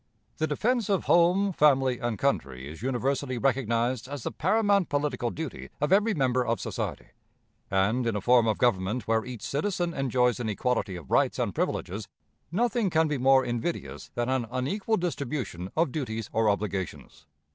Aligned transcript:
The 0.37 0.47
defense 0.47 0.89
of 0.89 1.03
home, 1.03 1.53
family, 1.53 1.99
and 1.99 2.17
country 2.17 2.67
is 2.67 2.81
universally 2.81 3.37
recognized 3.37 4.07
as 4.07 4.23
the 4.23 4.31
paramount 4.31 4.89
political 4.89 5.29
duty 5.29 5.69
of 5.79 5.93
every 5.93 6.15
member 6.15 6.43
of 6.43 6.59
society; 6.59 7.09
and, 7.69 8.07
in 8.07 8.15
a 8.15 8.19
form 8.19 8.47
of 8.47 8.57
government 8.57 9.07
where 9.07 9.23
each 9.23 9.43
citizen 9.43 9.93
enjoys 9.93 10.39
an 10.39 10.49
equality 10.49 10.95
of 10.95 11.11
rights 11.11 11.37
and 11.37 11.53
privileges, 11.53 12.07
nothing 12.51 12.89
can 12.89 13.07
be 13.07 13.19
more 13.19 13.45
invidious 13.45 14.09
than 14.15 14.27
an 14.27 14.47
unequal 14.49 14.97
distribution 14.97 15.69
of 15.77 15.91
duties 15.91 16.31
or 16.33 16.49
obligations. 16.49 17.27